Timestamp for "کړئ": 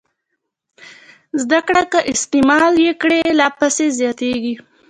3.01-3.21